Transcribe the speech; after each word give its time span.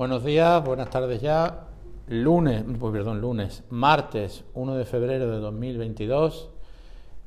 Buenos 0.00 0.24
días, 0.24 0.64
buenas 0.64 0.88
tardes 0.88 1.20
ya. 1.20 1.66
Lunes, 2.08 2.64
pues 2.78 2.90
perdón, 2.90 3.20
lunes, 3.20 3.64
martes 3.68 4.44
1 4.54 4.74
de 4.76 4.86
febrero 4.86 5.30
de 5.30 5.40
2022. 5.40 6.48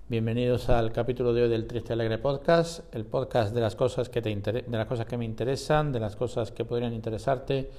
Bienvenidos 0.10 0.70
al 0.70 0.92
capítulo 0.92 1.36
de 1.36 1.44
hoy 1.44 1.50
del 1.50 1.68
Triste 1.68 1.94
Alegre 1.94 2.18
Podcast, 2.18 2.84
el 2.96 3.06
podcast 3.06 3.54
de 3.54 3.62
las 3.62 3.76
cosas 3.76 4.10
que 4.10 4.24
te 4.24 4.36
de 4.36 4.64
las 4.76 4.88
cosas 4.88 5.06
que 5.06 5.18
me 5.18 5.26
interesan, 5.26 5.92
de 5.92 6.00
las 6.00 6.16
cosas 6.16 6.50
que 6.50 6.66
podrían 6.66 6.94
interesarte, 6.94 7.70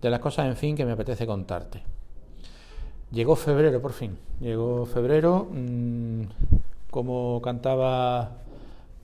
de 0.00 0.10
las 0.10 0.20
cosas, 0.20 0.46
en 0.46 0.54
fin, 0.54 0.76
que 0.76 0.84
me 0.84 0.92
apetece 0.92 1.26
contarte. 1.26 1.82
Llegó 3.10 3.34
febrero, 3.34 3.82
por 3.82 3.94
fin. 3.94 4.16
Llegó 4.38 4.86
febrero. 4.86 5.48
Mmm, 5.50 6.22
como 6.88 7.42
cantaba 7.42 8.36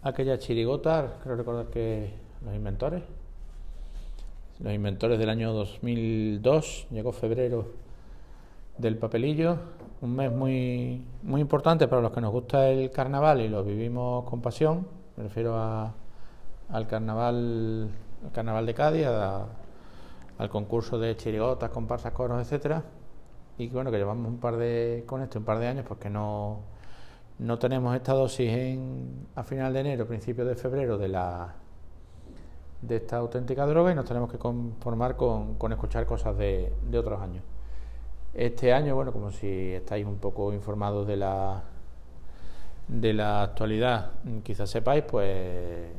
aquella 0.03 0.39
chirigota, 0.39 1.15
creo 1.25 1.35
recordar 1.35 1.67
que 1.67 2.13
los 2.45 2.55
inventores, 2.55 3.03
los 4.61 4.73
inventores 4.73 5.19
del 5.19 5.29
año 5.29 5.53
2002, 5.53 6.89
llegó 6.91 7.13
febrero 7.13 7.73
del 8.79 8.97
papelillo, 8.97 9.59
un 10.01 10.17
mes 10.17 10.33
muy, 10.33 11.05
muy 11.23 11.41
importante 11.41 11.89
para 11.89 12.03
los 12.03 12.13
que 12.13 12.21
nos 12.21 12.33
gusta 12.33 12.69
el 12.69 12.91
carnaval 12.91 13.41
y 13.41 13.49
lo 13.49 13.65
vivimos 13.65 14.25
con 14.25 14.41
pasión, 14.41 14.87
me 15.17 15.25
refiero 15.25 15.57
a, 15.57 15.95
al 16.71 16.87
carnaval, 16.87 17.91
al 18.25 18.33
carnaval 18.33 18.67
de 18.67 18.75
Cádiz, 18.75 19.07
al 19.07 20.49
concurso 20.51 20.99
de 20.99 21.17
chirigotas, 21.17 21.71
comparsas, 21.71 22.13
coros, 22.13 22.41
etcétera, 22.41 22.83
y 23.59 23.69
bueno, 23.69 23.91
que 23.91 23.99
llevamos 23.99 24.29
un 24.29 24.39
par 24.39 24.57
de, 24.57 25.05
con 25.07 25.23
esto 25.23 25.39
un 25.39 25.45
par 25.45 25.59
de 25.59 25.67
años, 25.67 25.85
pues 25.87 26.01
que 26.01 26.11
no, 26.11 26.61
no 27.39 27.59
tenemos 27.59 27.95
esta 27.95 28.13
dosis 28.13 28.51
en, 28.51 29.29
a 29.35 29.43
final 29.43 29.73
de 29.73 29.81
enero, 29.81 30.07
principio 30.07 30.45
de 30.45 30.55
febrero 30.55 30.99
de 30.99 31.09
la 31.09 31.55
de 32.83 32.97
esta 32.97 33.17
auténtica 33.17 33.67
droga 33.67 33.93
y 33.93 33.95
nos 33.95 34.05
tenemos 34.05 34.31
que 34.31 34.39
conformar 34.39 35.17
con, 35.17 35.55
con 35.55 35.73
escuchar 35.73 36.07
cosas 36.07 36.37
de, 36.37 36.73
de, 36.89 36.99
otros 36.99 37.21
años. 37.21 37.43
Este 38.35 38.73
año, 38.73 38.95
bueno, 38.95 39.13
como 39.13 39.31
si 39.31 39.73
estáis 39.73 40.07
un 40.07 40.19
poco 40.19 40.53
informados 40.53 41.07
de 41.07 41.17
la, 41.17 41.63
de 42.89 43.13
la 43.15 43.43
actualidad, 43.43 44.13
quizás 44.43 44.71
sepáis, 44.71 45.05
pues 45.05 45.91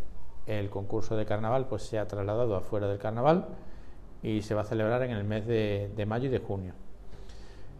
el 0.45 0.69
concurso 0.69 1.15
de 1.17 1.25
carnaval 1.25 1.67
pues 1.67 1.83
se 1.83 1.99
ha 1.99 2.07
trasladado 2.07 2.55
afuera 2.55 2.87
del 2.87 2.99
carnaval 2.99 3.47
y 4.23 4.41
se 4.41 4.55
va 4.55 4.61
a 4.61 4.65
celebrar 4.65 5.03
en 5.03 5.11
el 5.11 5.23
mes 5.23 5.45
de, 5.45 5.91
de 5.95 6.05
mayo 6.05 6.27
y 6.27 6.29
de 6.29 6.39
junio. 6.39 6.73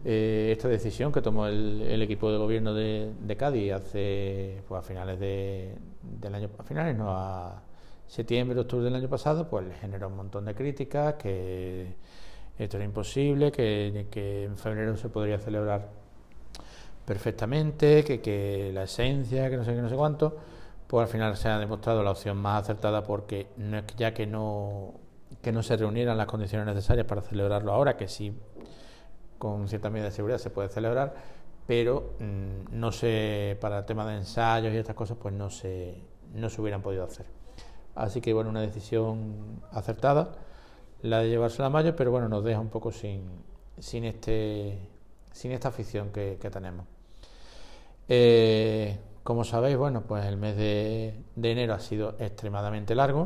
Eh, 0.04 0.50
esta 0.52 0.68
decisión 0.68 1.10
que 1.10 1.20
tomó 1.20 1.48
el, 1.48 2.00
equipo 2.02 2.30
de 2.30 2.38
gobierno 2.38 2.72
de, 2.72 3.12
de, 3.20 3.36
Cádiz 3.36 3.72
hace 3.72 4.62
pues 4.68 4.78
a 4.78 4.82
finales 4.82 5.18
de, 5.18 5.74
del 6.02 6.34
año 6.36 6.48
a 6.56 6.62
finales 6.62 6.96
no 6.96 7.10
a 7.10 7.60
septiembre, 8.08 8.58
octubre 8.58 8.84
del 8.84 8.94
año 8.96 9.08
pasado, 9.08 9.48
pues 9.48 9.66
le 9.66 9.74
generó 9.74 10.08
un 10.08 10.16
montón 10.16 10.46
de 10.46 10.54
críticas, 10.54 11.14
que 11.14 11.94
esto 12.58 12.76
era 12.76 12.84
imposible, 12.84 13.52
que, 13.52 14.44
en 14.44 14.56
febrero 14.56 14.96
se 14.96 15.08
podría 15.08 15.38
celebrar 15.38 15.88
perfectamente, 17.04 18.04
que, 18.04 18.20
que, 18.20 18.72
la 18.74 18.84
esencia, 18.84 19.48
que 19.48 19.56
no 19.56 19.64
sé 19.64 19.74
qué, 19.74 19.82
no 19.82 19.88
sé 19.88 19.94
cuánto, 19.94 20.36
pues 20.86 21.04
al 21.06 21.08
final 21.08 21.36
se 21.36 21.48
ha 21.48 21.58
demostrado 21.58 22.02
la 22.02 22.10
opción 22.10 22.38
más 22.38 22.62
acertada 22.64 23.04
porque 23.04 23.48
no 23.58 23.78
es 23.78 23.84
ya 23.96 24.12
que 24.14 24.26
no 24.26 24.94
que 25.42 25.52
no 25.52 25.62
se 25.62 25.76
reunieran 25.76 26.16
las 26.16 26.26
condiciones 26.26 26.66
necesarias 26.66 27.06
para 27.06 27.20
celebrarlo 27.20 27.72
ahora, 27.72 27.96
que 27.96 28.08
sí 28.08 28.32
con 29.38 29.68
cierta 29.68 29.90
medida 29.90 30.06
de 30.06 30.12
seguridad 30.12 30.38
se 30.38 30.50
puede 30.50 30.68
celebrar, 30.68 31.14
pero 31.66 32.14
mmm, 32.18 32.78
no 32.78 32.90
se 32.90 33.56
para 33.60 33.80
el 33.80 33.84
tema 33.84 34.06
de 34.06 34.16
ensayos 34.16 34.72
y 34.72 34.78
estas 34.78 34.96
cosas 34.96 35.18
pues 35.20 35.34
no 35.34 35.50
se 35.50 36.02
no 36.34 36.48
se 36.50 36.60
hubieran 36.60 36.82
podido 36.82 37.04
hacer. 37.04 37.26
Así 37.98 38.20
que 38.20 38.32
bueno, 38.32 38.50
una 38.50 38.60
decisión 38.60 39.60
acertada 39.72 40.32
la 41.02 41.20
de 41.20 41.28
llevarse 41.28 41.62
a 41.62 41.68
mayo, 41.68 41.94
pero 41.96 42.10
bueno, 42.10 42.28
nos 42.28 42.44
deja 42.44 42.60
un 42.60 42.68
poco 42.68 42.92
sin, 42.92 43.22
sin, 43.78 44.04
este, 44.04 44.78
sin 45.32 45.52
esta 45.52 45.68
afición 45.68 46.10
que, 46.10 46.36
tenemos. 46.36 46.86
Eh, 48.08 48.98
como 49.22 49.44
sabéis, 49.44 49.76
bueno, 49.76 50.02
pues 50.02 50.24
el 50.26 50.36
mes 50.36 50.56
de, 50.56 51.14
de 51.36 51.52
enero 51.52 51.74
ha 51.74 51.80
sido 51.80 52.14
extremadamente 52.18 52.94
largo. 52.94 53.24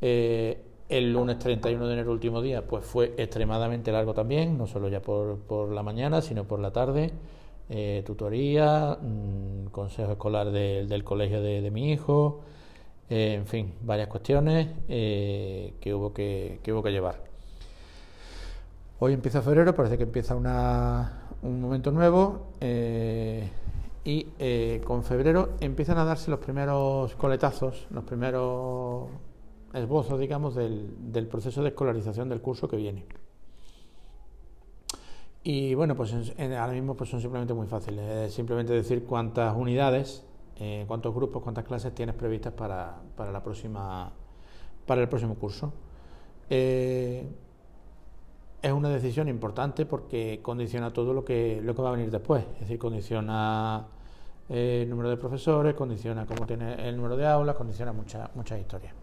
Eh, 0.00 0.62
el 0.88 1.12
lunes 1.12 1.38
31 1.38 1.86
de 1.86 1.94
enero, 1.94 2.12
último 2.12 2.42
día, 2.42 2.66
pues 2.66 2.84
fue 2.84 3.14
extremadamente 3.16 3.90
largo 3.90 4.14
también, 4.14 4.58
no 4.58 4.66
solo 4.66 4.88
ya 4.88 5.00
por, 5.00 5.38
por 5.40 5.70
la 5.70 5.82
mañana, 5.82 6.20
sino 6.20 6.44
por 6.44 6.60
la 6.60 6.72
tarde. 6.72 7.12
Eh, 7.70 8.02
tutoría, 8.04 8.98
mmm, 9.00 9.66
consejo 9.70 10.12
escolar 10.12 10.50
de, 10.50 10.86
del 10.86 11.02
colegio 11.02 11.40
de, 11.40 11.62
de 11.62 11.70
mi 11.70 11.90
hijo, 11.92 12.42
eh, 13.10 13.34
en 13.34 13.46
fin, 13.46 13.74
varias 13.82 14.08
cuestiones 14.08 14.68
eh, 14.88 15.74
que, 15.80 15.94
hubo 15.94 16.12
que, 16.12 16.60
hubo 16.68 16.82
que 16.82 16.90
llevar. 16.90 17.22
Hoy 18.98 19.12
empieza 19.12 19.42
febrero, 19.42 19.74
parece 19.74 19.98
que 19.98 20.04
empieza 20.04 20.34
una, 20.34 21.28
un 21.42 21.60
momento 21.60 21.90
nuevo 21.90 22.52
eh, 22.60 23.50
y 24.04 24.24
con 24.80 25.02
febrero 25.02 25.50
empiezan 25.60 25.98
a 25.98 26.04
darse 26.04 26.30
los 26.30 26.40
primeros 26.40 27.14
coletazos, 27.16 27.86
los 27.90 28.04
primeros 28.04 29.08
esbozos, 29.72 30.18
digamos, 30.18 30.54
del, 30.54 31.12
del 31.12 31.26
proceso 31.26 31.62
de 31.62 31.70
escolarización 31.70 32.28
del 32.28 32.40
curso 32.40 32.68
que 32.68 32.76
viene. 32.76 33.04
Y 35.42 35.74
bueno, 35.74 35.94
pues 35.94 36.14
en, 36.38 36.52
ahora 36.54 36.72
mismo 36.72 36.96
pues 36.96 37.10
son 37.10 37.20
simplemente 37.20 37.52
muy 37.52 37.66
fáciles. 37.66 38.32
simplemente 38.32 38.72
decir 38.72 39.04
cuántas 39.04 39.54
unidades 39.54 40.24
eh, 40.56 40.84
cuántos 40.86 41.14
grupos, 41.14 41.42
cuántas 41.42 41.64
clases 41.64 41.94
tienes 41.94 42.14
previstas 42.14 42.52
para, 42.52 42.94
para, 43.16 43.30
el 43.30 45.08
próximo 45.08 45.34
curso. 45.34 45.72
Eh, 46.48 47.26
es 48.62 48.72
una 48.72 48.88
decisión 48.88 49.28
importante 49.28 49.84
porque 49.84 50.40
condiciona 50.42 50.92
todo 50.92 51.12
lo 51.12 51.24
que, 51.24 51.60
lo 51.62 51.74
que 51.74 51.82
va 51.82 51.88
a 51.88 51.92
venir 51.92 52.10
después, 52.10 52.44
es 52.54 52.60
decir, 52.60 52.78
condiciona 52.78 53.86
eh, 54.48 54.82
el 54.82 54.90
número 54.90 55.10
de 55.10 55.16
profesores, 55.16 55.74
condiciona 55.74 56.24
cómo 56.24 56.46
tiene 56.46 56.88
el 56.88 56.96
número 56.96 57.16
de 57.16 57.26
aulas, 57.26 57.56
condiciona 57.56 57.92
muchas 57.92 58.34
muchas 58.36 58.60
historias. 58.60 58.94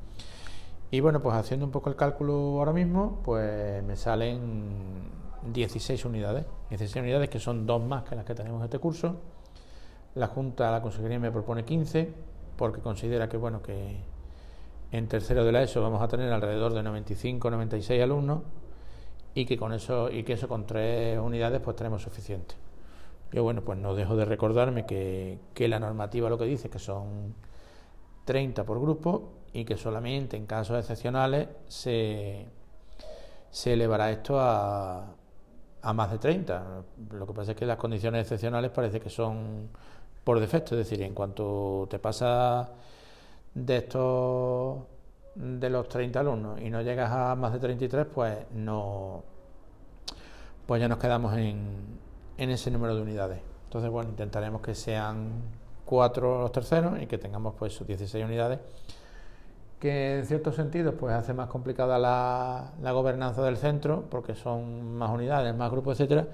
Y 0.89 0.99
bueno, 0.99 1.21
pues 1.21 1.35
haciendo 1.35 1.65
un 1.65 1.71
poco 1.71 1.89
el 1.89 1.95
cálculo 1.95 2.33
ahora 2.59 2.73
mismo, 2.73 3.19
pues 3.23 3.83
me 3.83 3.95
salen 3.97 5.09
16 5.51 6.05
unidades, 6.05 6.45
16 6.69 7.03
unidades 7.03 7.29
que 7.29 7.39
son 7.39 7.65
dos 7.65 7.83
más 7.83 8.03
que 8.03 8.15
las 8.15 8.25
que 8.25 8.35
tenemos 8.35 8.59
en 8.59 8.65
este 8.65 8.79
curso 8.79 9.17
la 10.15 10.27
Junta, 10.27 10.71
la 10.71 10.81
Consejería 10.81 11.19
me 11.19 11.31
propone 11.31 11.63
15 11.63 12.13
porque 12.57 12.81
considera 12.81 13.29
que 13.29 13.37
bueno 13.37 13.61
que 13.61 13.97
en 14.91 15.07
tercero 15.07 15.45
de 15.45 15.51
la 15.51 15.63
ESO 15.63 15.81
vamos 15.81 16.01
a 16.01 16.07
tener 16.07 16.31
alrededor 16.31 16.73
de 16.73 16.83
95, 16.83 17.49
96 17.49 18.03
alumnos 18.03 18.41
y 19.33 19.45
que 19.45 19.57
con 19.57 19.73
eso 19.73 20.09
y 20.11 20.23
que 20.23 20.33
eso 20.33 20.47
con 20.47 20.65
tres 20.65 21.17
unidades 21.19 21.61
pues 21.61 21.75
tenemos 21.75 22.01
suficiente. 22.01 22.55
Yo 23.31 23.43
bueno, 23.43 23.61
pues 23.61 23.79
no 23.79 23.95
dejo 23.95 24.17
de 24.17 24.25
recordarme 24.25 24.85
que, 24.85 25.39
que 25.53 25.69
la 25.69 25.79
normativa 25.79 26.29
lo 26.29 26.37
que 26.37 26.45
dice 26.45 26.69
que 26.69 26.79
son 26.79 27.33
30 28.25 28.65
por 28.65 28.81
grupo 28.81 29.31
y 29.53 29.63
que 29.63 29.77
solamente 29.77 30.35
en 30.35 30.45
casos 30.45 30.77
excepcionales 30.77 31.47
se, 31.67 32.45
se 33.49 33.73
elevará 33.73 34.11
esto 34.11 34.37
a, 34.37 35.15
a 35.81 35.93
más 35.93 36.11
de 36.11 36.17
30. 36.17 36.83
Lo 37.11 37.25
que 37.25 37.33
pasa 37.33 37.51
es 37.51 37.57
que 37.57 37.65
las 37.65 37.77
condiciones 37.77 38.23
excepcionales 38.23 38.71
parece 38.71 38.99
que 38.99 39.09
son 39.09 39.69
por 40.23 40.39
defecto, 40.39 40.75
es 40.75 40.89
decir, 40.89 41.01
en 41.01 41.13
cuanto 41.13 41.87
te 41.89 41.99
pasa 41.99 42.69
de 43.53 43.77
estos 43.77 44.79
de 45.35 45.69
los 45.69 45.87
30 45.87 46.19
alumnos 46.19 46.61
y 46.61 46.69
no 46.69 46.81
llegas 46.81 47.11
a 47.11 47.35
más 47.35 47.53
de 47.53 47.59
33, 47.59 48.05
pues 48.13 48.37
no 48.53 49.23
pues 50.65 50.79
ya 50.79 50.87
nos 50.87 50.99
quedamos 50.99 51.35
en, 51.37 51.99
en 52.37 52.49
ese 52.49 52.71
número 52.71 52.95
de 52.95 53.01
unidades. 53.01 53.41
Entonces, 53.65 53.89
bueno, 53.89 54.09
intentaremos 54.09 54.61
que 54.61 54.75
sean 54.75 55.41
cuatro 55.85 56.41
los 56.41 56.51
terceros 56.51 57.01
y 57.01 57.07
que 57.07 57.17
tengamos 57.17 57.55
pues 57.57 57.73
sus 57.73 57.87
16 57.87 58.23
unidades 58.23 58.59
que 59.81 60.19
en 60.19 60.25
cierto 60.27 60.51
sentido 60.53 60.93
pues 60.93 61.13
hace 61.15 61.33
más 61.33 61.47
complicada 61.49 61.97
la, 61.97 62.71
la 62.81 62.91
gobernanza 62.91 63.41
del 63.41 63.57
centro 63.57 64.05
porque 64.09 64.35
son 64.35 64.95
más 64.95 65.09
unidades, 65.09 65.55
más 65.55 65.71
grupos, 65.71 65.99
etcétera, 65.99 66.27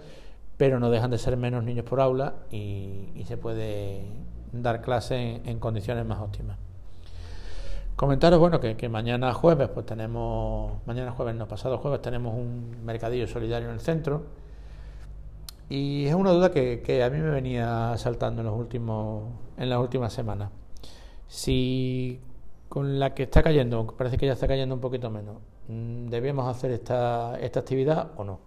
pero 0.58 0.80
no 0.80 0.90
dejan 0.90 1.12
de 1.12 1.20
ser 1.20 1.38
menos 1.38 1.64
niños 1.64 1.86
por 1.86 2.02
aula 2.02 2.34
y, 2.52 3.24
se 3.26 3.38
puede 3.38 4.06
dar 4.52 4.82
clase 4.82 5.42
en, 5.46 5.60
condiciones 5.60 6.06
más 6.06 6.20
óptimas. 6.20 6.58
Comentaros, 7.96 8.40
bueno, 8.40 8.60
que, 8.60 8.90
mañana 8.90 9.34
jueves, 9.34 9.70
pues 9.70 9.86
tenemos, 9.86 10.86
mañana 10.86 11.12
jueves, 11.12 11.36
no, 11.36 11.48
pasado 11.48 11.78
jueves, 11.78 12.02
tenemos 12.02 12.36
un 12.36 12.84
mercadillo 12.84 13.28
solidario 13.28 13.70
en 13.70 13.76
el 13.76 13.82
centro. 13.82 14.26
Y 15.70 16.06
es 16.06 16.14
una 16.16 16.32
duda 16.32 16.52
que, 16.52 17.04
a 17.04 17.10
mí 17.10 17.20
me 17.20 17.30
venía 17.30 17.94
saltando 17.98 18.42
en, 18.42 18.48
los 18.48 18.58
últimos, 18.58 19.26
en 19.58 19.70
las 19.70 19.80
últimas 19.80 20.14
semanas. 20.14 20.50
Si 21.28 22.22
con 22.70 23.00
la 23.00 23.14
que 23.14 23.24
está 23.24 23.44
cayendo, 23.44 23.88
parece 23.98 24.18
que 24.18 24.26
ya 24.26 24.34
está 24.34 24.48
cayendo 24.48 24.76
un 24.76 24.82
poquito 24.82 25.10
menos, 25.10 25.38
mm, 25.68 26.08
¿debemos 26.08 26.48
hacer 26.48 26.72
esta, 26.72 27.38
esta 27.40 27.60
actividad 27.60 28.12
o 28.18 28.24
no? 28.24 28.47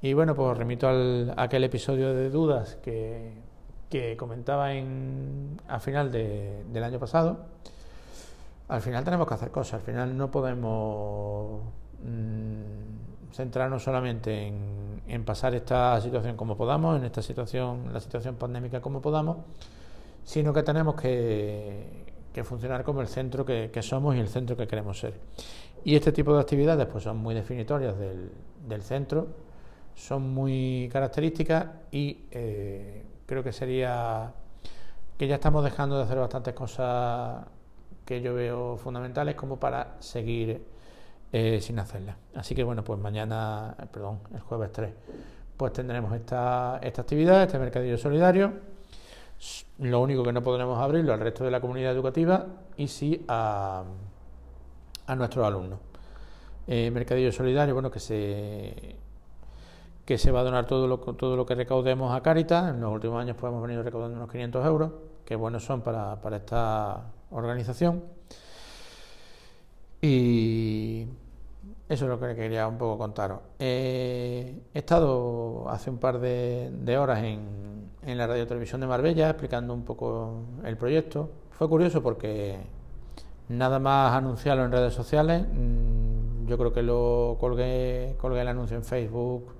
Y 0.00 0.12
bueno, 0.12 0.34
pues 0.34 0.56
remito 0.56 0.88
al, 0.88 1.34
a 1.36 1.42
aquel 1.42 1.64
episodio 1.64 2.14
de 2.14 2.30
dudas 2.30 2.76
que, 2.82 3.32
que 3.90 4.16
comentaba 4.16 4.74
en, 4.74 5.60
a 5.68 5.80
final 5.80 6.12
de, 6.12 6.64
del 6.72 6.84
año 6.84 6.98
pasado. 6.98 7.46
Al 8.68 8.82
final 8.82 9.02
tenemos 9.02 9.26
que 9.26 9.34
hacer 9.34 9.50
cosas, 9.50 9.74
al 9.74 9.80
final 9.80 10.16
no 10.16 10.30
podemos 10.30 11.62
mm, 12.04 13.32
centrarnos 13.32 13.82
solamente 13.82 14.46
en, 15.06 15.24
pasar 15.24 15.54
esta 15.54 16.00
situación 16.00 16.36
como 16.36 16.56
podamos, 16.56 16.98
en 16.98 17.04
esta 17.04 17.22
situación, 17.22 17.92
la 17.92 18.00
situación 18.00 18.36
pandémica 18.36 18.80
como 18.80 19.00
podamos, 19.00 19.38
sino 20.24 20.52
que 20.52 20.62
tenemos 20.62 20.94
que, 20.94 22.06
funcionar 22.44 22.84
como 22.84 23.00
el 23.00 23.08
centro 23.08 23.44
que, 23.44 23.70
somos 23.82 24.14
y 24.14 24.20
el 24.20 24.28
centro 24.28 24.56
que 24.56 24.66
queremos 24.66 24.98
ser. 25.00 25.14
Y 25.84 25.96
este 25.96 26.12
tipo 26.12 26.34
de 26.34 26.40
actividades 26.40 26.86
pues 26.86 27.04
son 27.04 27.16
muy 27.16 27.34
definitorias 27.34 27.96
del, 27.98 28.82
centro, 28.82 29.26
son 29.98 30.32
muy 30.32 30.88
características 30.92 31.66
y 31.90 32.24
eh, 32.30 33.04
creo 33.26 33.42
que 33.42 33.52
sería 33.52 34.32
que 35.18 35.26
ya 35.26 35.34
estamos 35.34 35.64
dejando 35.64 35.98
de 35.98 36.04
hacer 36.04 36.18
bastantes 36.18 36.54
cosas 36.54 37.44
que 38.04 38.22
yo 38.22 38.32
veo 38.32 38.76
fundamentales 38.76 39.34
como 39.34 39.58
para 39.58 39.96
seguir 39.98 40.62
eh, 41.32 41.60
sin 41.60 41.80
hacerlas. 41.80 42.16
Así 42.36 42.54
que 42.54 42.62
bueno, 42.62 42.84
pues 42.84 42.98
mañana, 43.00 43.74
eh, 43.76 43.86
perdón, 43.92 44.20
el 44.32 44.40
jueves 44.40 44.70
3, 44.70 44.90
pues 45.56 45.72
tendremos 45.72 46.14
esta, 46.14 46.78
esta 46.80 47.02
actividad, 47.02 47.42
este 47.42 47.58
mercadillo 47.58 47.98
solidario. 47.98 48.52
Lo 49.78 50.00
único 50.00 50.22
que 50.22 50.32
no 50.32 50.42
podremos 50.44 50.78
abrirlo 50.80 51.12
al 51.12 51.20
resto 51.20 51.44
de 51.44 51.50
la 51.50 51.60
comunidad 51.60 51.90
educativa 51.92 52.46
y 52.76 52.86
sí 52.86 53.24
a, 53.26 53.82
a 55.06 55.16
nuestros 55.16 55.44
alumnos. 55.44 55.80
Mercadillo 56.68 57.32
solidario, 57.32 57.72
bueno, 57.72 57.90
que 57.90 57.98
se 57.98 58.96
que 60.08 60.16
se 60.16 60.32
va 60.32 60.40
a 60.40 60.42
donar 60.42 60.64
todo 60.64 60.86
lo, 60.86 61.00
todo 61.00 61.36
lo 61.36 61.44
que 61.44 61.54
recaudemos 61.54 62.16
a 62.16 62.22
Caritas. 62.22 62.70
En 62.70 62.80
los 62.80 62.90
últimos 62.90 63.20
años 63.20 63.36
pues, 63.38 63.50
hemos 63.50 63.60
venido 63.60 63.82
recaudando 63.82 64.16
unos 64.16 64.30
500 64.30 64.64
euros, 64.64 64.92
que 65.26 65.36
buenos 65.36 65.62
son 65.62 65.82
para, 65.82 66.18
para 66.22 66.38
esta 66.38 67.12
organización. 67.30 68.02
Y 70.00 71.08
eso 71.90 72.06
es 72.06 72.08
lo 72.08 72.18
que 72.18 72.34
quería 72.34 72.66
un 72.66 72.78
poco 72.78 72.96
contaros. 72.96 73.40
he 73.58 74.62
estado 74.72 75.68
hace 75.68 75.90
un 75.90 75.98
par 75.98 76.20
de, 76.20 76.96
horas 76.98 77.22
en, 77.22 77.90
en, 78.00 78.16
la 78.16 78.26
radio 78.26 78.46
televisión 78.46 78.80
de 78.80 78.86
Marbella 78.86 79.28
explicando 79.28 79.74
un 79.74 79.84
poco 79.84 80.40
el 80.64 80.78
proyecto. 80.78 81.28
Fue 81.50 81.68
curioso 81.68 82.02
porque 82.02 82.56
nada 83.50 83.78
más 83.78 84.14
anunciarlo 84.14 84.64
en 84.64 84.72
redes 84.72 84.94
sociales, 84.94 85.46
mm, 85.52 86.46
yo 86.46 86.56
creo 86.56 86.72
que 86.72 86.82
lo 86.82 87.36
colgué, 87.38 88.16
colgué 88.18 88.40
el 88.40 88.48
anuncio 88.48 88.74
en 88.74 88.84
Facebook 88.84 89.57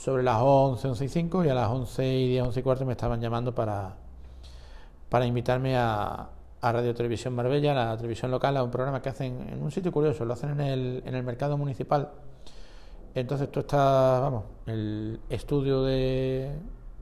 sobre 0.00 0.22
las 0.22 0.40
11, 0.40 0.88
11 0.88 1.04
y 1.04 1.08
5 1.08 1.44
y 1.44 1.48
a 1.50 1.54
las 1.54 1.68
11 1.68 2.06
y 2.06 2.28
10, 2.30 2.44
11 2.44 2.60
y 2.60 2.62
cuarto 2.62 2.86
me 2.86 2.92
estaban 2.92 3.20
llamando 3.20 3.54
para, 3.54 3.96
para 5.10 5.26
invitarme 5.26 5.76
a, 5.76 6.30
a 6.62 6.72
Radio 6.72 6.94
Televisión 6.94 7.34
Marbella, 7.34 7.74
la 7.74 7.96
televisión 7.98 8.30
local, 8.30 8.56
a 8.56 8.62
un 8.62 8.70
programa 8.70 9.02
que 9.02 9.10
hacen 9.10 9.46
en 9.50 9.62
un 9.62 9.70
sitio 9.70 9.92
curioso, 9.92 10.24
lo 10.24 10.32
hacen 10.32 10.52
en 10.52 10.60
el, 10.60 11.02
en 11.04 11.14
el 11.14 11.22
mercado 11.22 11.58
municipal. 11.58 12.12
Entonces 13.14 13.52
tú 13.52 13.60
estás, 13.60 14.22
vamos, 14.22 14.44
el 14.64 15.20
estudio 15.28 15.82
de, 15.82 16.50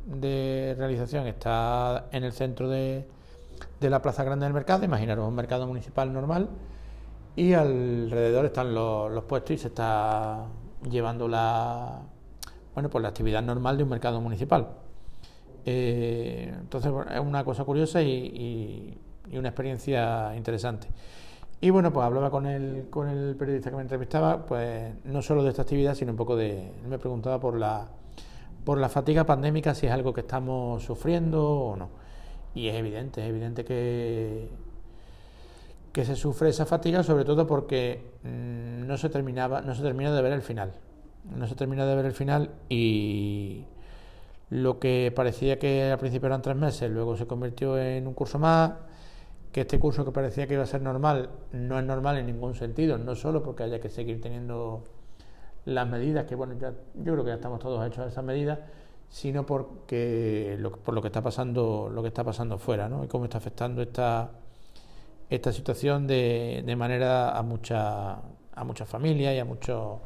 de 0.06 0.74
realización 0.76 1.28
está 1.28 2.06
en 2.10 2.24
el 2.24 2.32
centro 2.32 2.68
de, 2.68 3.06
de 3.78 3.90
la 3.90 4.02
Plaza 4.02 4.24
Grande 4.24 4.44
del 4.44 4.54
Mercado, 4.54 4.84
imaginaros 4.84 5.28
un 5.28 5.36
mercado 5.36 5.68
municipal 5.68 6.12
normal, 6.12 6.48
y 7.36 7.52
alrededor 7.52 8.46
están 8.46 8.74
los, 8.74 9.08
los 9.12 9.22
puestos 9.22 9.52
y 9.52 9.58
se 9.58 9.68
está 9.68 10.46
llevando 10.90 11.28
la 11.28 12.02
bueno, 12.78 12.90
pues 12.90 13.02
la 13.02 13.08
actividad 13.08 13.42
normal 13.42 13.76
de 13.76 13.82
un 13.82 13.88
mercado 13.88 14.20
municipal. 14.20 14.68
Eh, 15.66 16.54
entonces, 16.60 16.92
es 17.12 17.18
una 17.18 17.42
cosa 17.42 17.64
curiosa 17.64 18.00
y, 18.00 18.96
una 19.32 19.48
experiencia 19.48 20.32
interesante. 20.36 20.86
Y 21.60 21.70
bueno, 21.70 21.92
pues 21.92 22.06
hablaba 22.06 22.30
con 22.30 22.46
el, 22.46 22.86
con 22.88 23.08
el 23.08 23.34
periodista 23.34 23.70
que 23.70 23.76
me 23.76 23.82
entrevistaba, 23.82 24.46
pues 24.46 24.94
no 25.06 25.22
solo 25.22 25.42
de 25.42 25.50
esta 25.50 25.62
actividad, 25.62 25.96
sino 25.96 26.12
un 26.12 26.16
poco 26.16 26.36
de. 26.36 26.70
Me 26.88 27.00
preguntaba 27.00 27.40
por 27.40 27.58
la, 27.58 27.88
por 28.64 28.78
la 28.78 28.88
fatiga 28.88 29.24
pandémica, 29.24 29.74
si 29.74 29.86
es 29.86 29.92
algo 29.92 30.14
que 30.14 30.20
estamos 30.20 30.84
sufriendo 30.84 31.44
o 31.44 31.76
no. 31.76 31.88
Y 32.54 32.68
es 32.68 32.76
evidente, 32.76 33.22
es 33.22 33.28
evidente 33.28 33.64
que, 33.64 34.50
que 35.92 36.04
se 36.04 36.14
sufre 36.14 36.50
esa 36.50 36.64
fatiga, 36.64 37.02
sobre 37.02 37.24
todo 37.24 37.44
porque 37.44 38.12
mm, 38.22 38.86
no 38.86 38.96
se 38.96 39.08
terminaba, 39.08 39.62
no 39.62 39.74
se 39.74 39.82
termina 39.82 40.14
de 40.14 40.22
ver 40.22 40.32
el 40.32 40.42
final 40.42 40.74
no 41.24 41.46
se 41.46 41.54
termina 41.54 41.86
de 41.86 41.94
ver 41.94 42.06
el 42.06 42.12
final 42.12 42.50
y 42.68 43.64
lo 44.50 44.78
que 44.78 45.12
parecía 45.14 45.58
que 45.58 45.90
al 45.90 45.98
principio 45.98 46.26
eran 46.26 46.42
tres 46.42 46.56
meses, 46.56 46.90
luego 46.90 47.16
se 47.16 47.26
convirtió 47.26 47.78
en 47.78 48.06
un 48.06 48.14
curso 48.14 48.38
más, 48.38 48.72
que 49.52 49.62
este 49.62 49.78
curso 49.78 50.04
que 50.04 50.12
parecía 50.12 50.46
que 50.46 50.54
iba 50.54 50.62
a 50.62 50.66
ser 50.66 50.82
normal 50.82 51.30
no 51.52 51.78
es 51.78 51.84
normal 51.84 52.18
en 52.18 52.26
ningún 52.26 52.54
sentido, 52.54 52.98
no 52.98 53.14
solo 53.14 53.42
porque 53.42 53.62
haya 53.64 53.80
que 53.80 53.88
seguir 53.88 54.20
teniendo 54.20 54.84
las 55.64 55.86
medidas, 55.86 56.24
que 56.26 56.34
bueno, 56.34 56.54
ya, 56.58 56.72
yo 56.94 57.12
creo 57.12 57.24
que 57.24 57.30
ya 57.30 57.34
estamos 57.34 57.58
todos 57.58 57.86
hechos 57.86 58.06
a 58.06 58.08
esas 58.08 58.24
medidas, 58.24 58.58
sino 59.08 59.44
porque 59.44 60.58
por 60.84 60.94
lo 60.94 61.02
que 61.02 61.08
está 61.08 61.22
pasando, 61.22 61.90
lo 61.92 62.02
que 62.02 62.08
está 62.08 62.24
pasando 62.24 62.58
fuera, 62.58 62.88
¿no? 62.88 63.04
Y 63.04 63.08
cómo 63.08 63.24
está 63.24 63.38
afectando 63.38 63.82
esta, 63.82 64.30
esta 65.28 65.52
situación 65.52 66.06
de, 66.06 66.62
de 66.64 66.76
manera 66.76 67.36
a 67.36 67.42
mucha, 67.42 68.18
a 68.54 68.64
muchas 68.64 68.88
familias 68.88 69.34
y 69.34 69.38
a 69.38 69.44
muchos 69.44 69.98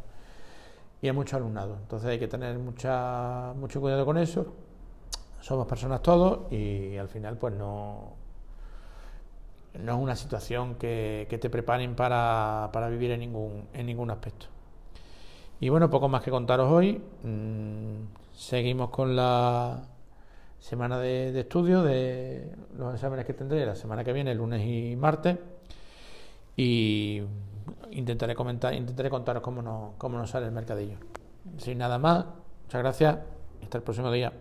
y 1.03 1.09
a 1.09 1.13
mucho 1.13 1.37
alumnado. 1.37 1.77
Entonces 1.83 2.09
hay 2.09 2.19
que 2.19 2.29
tener 2.29 2.57
mucho 2.59 3.81
cuidado 3.81 4.07
con 4.07 4.17
eso. 4.17 4.55
Somos 5.41 5.67
personas 5.67 6.01
todos 6.01 6.51
y 6.53 6.97
al 6.97 7.09
final 7.09 7.37
pues 7.37 7.53
no, 7.55 8.13
no 9.81 9.93
es 9.93 9.99
una 9.99 10.15
situación 10.15 10.77
que, 10.77 11.27
te 11.29 11.51
preparen 11.51 11.97
para, 11.97 12.71
vivir 12.89 13.11
en 13.11 13.21
ningún, 13.21 13.65
en 13.75 13.87
ningún 13.87 14.13
aspecto. 14.13 14.47
Y 15.59 15.69
bueno, 15.69 15.91
poco 15.91 16.09
más 16.09 16.23
que 16.23 16.31
contaros 16.31 16.71
hoy. 16.71 17.03
Mm, 17.25 18.05
seguimos 18.33 18.91
con 18.91 19.17
la 19.17 19.83
semana 20.61 20.99
de, 21.01 21.33
de, 21.33 21.41
estudio 21.41 21.83
de 21.83 22.49
los 22.79 22.95
exámenes 22.95 23.27
que 23.27 23.35
tendré 23.35 23.67
la 23.67 23.75
semana 23.75 24.05
que 24.05 24.13
viene, 24.13 24.35
lunes 24.37 24.65
y 24.65 24.95
martes. 24.95 25.37
Y 26.57 27.23
intentaré 27.91 28.35
comentar, 28.35 28.75
intentaré 28.75 29.11
contaros 29.11 29.43
cómo 29.43 29.63
nos, 29.63 29.95
cómo 29.99 30.19
nos 30.19 30.31
sale 30.31 30.47
el 30.47 30.53
mercadillo. 30.53 30.97
Sin 31.59 31.79
nada 31.79 31.99
más, 31.99 32.25
muchas 32.65 32.83
gracias 32.83 33.19
y 33.61 33.65
hasta 33.65 33.79
el 33.79 33.85
próximo 33.85 34.11
día. 34.11 34.33